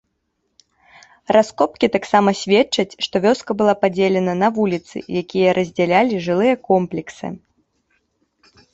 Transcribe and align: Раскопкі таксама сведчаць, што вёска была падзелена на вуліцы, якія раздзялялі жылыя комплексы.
Раскопкі 1.35 1.87
таксама 1.95 2.29
сведчаць, 2.41 2.87
што 3.07 3.15
вёска 3.27 3.51
была 3.61 3.73
падзелена 3.83 4.33
на 4.41 4.47
вуліцы, 4.59 4.97
якія 5.25 5.49
раздзялялі 5.61 6.25
жылыя 6.31 6.55
комплексы. 6.73 7.27